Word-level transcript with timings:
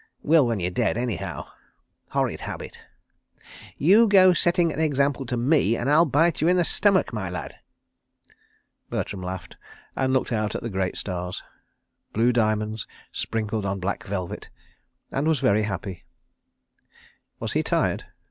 Will 0.31 0.47
when 0.47 0.59
you're 0.59 0.71
dead 0.71 0.97
anyhow.... 0.97 1.45
Horrid 2.09 2.41
habit.... 2.41 2.79
You 3.77 4.07
go 4.07 4.33
setting 4.33 4.73
an 4.73 4.79
example 4.79 5.27
to 5.27 5.37
me, 5.37 5.77
and 5.77 5.87
I'll 5.91 6.07
bite 6.07 6.41
you 6.41 6.47
in 6.47 6.57
the 6.57 6.65
stomach, 6.65 7.13
my 7.13 7.29
lad...." 7.29 7.59
Bertram 8.89 9.21
laughed 9.21 9.57
and 9.95 10.11
looked 10.11 10.31
out 10.31 10.55
at 10.55 10.63
the 10.63 10.71
great 10.71 10.97
stars—blue 10.97 12.33
diamonds 12.33 12.87
sprinkled 13.11 13.63
on 13.63 13.79
black 13.79 14.03
velvet—and 14.05 15.27
was 15.27 15.37
very 15.37 15.61
happy. 15.61 16.03
Was 17.39 17.53
he 17.53 17.61
tired? 17.61 18.05